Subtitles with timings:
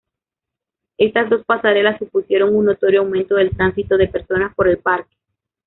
[0.97, 5.15] Estas dos pasarelas supusieron un notorio aumento del tránsito de personas por el parque.